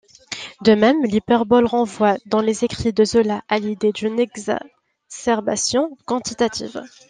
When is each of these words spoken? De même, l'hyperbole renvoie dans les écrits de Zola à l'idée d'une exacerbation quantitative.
De 0.63 0.73
même, 0.73 1.03
l'hyperbole 1.05 1.67
renvoie 1.67 2.15
dans 2.25 2.41
les 2.41 2.63
écrits 2.65 2.91
de 2.91 3.05
Zola 3.05 3.43
à 3.47 3.59
l'idée 3.59 3.91
d'une 3.91 4.19
exacerbation 4.19 5.95
quantitative. 6.07 6.81